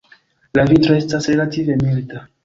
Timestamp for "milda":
1.83-2.23